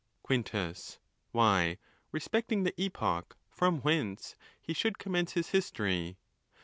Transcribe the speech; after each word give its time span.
Quintus.—Why, 0.23 1.77
respecting 2.11 2.63
the 2.63 2.73
a 2.81 2.89
from 3.51 3.81
whence 3.83 4.35
he 4.59 4.73
should 4.73 4.97
eommence 4.97 5.33
his 5.33 5.49
history. 5.49 6.17